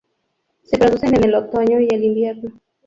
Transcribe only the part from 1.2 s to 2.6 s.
el otoño y el invierno.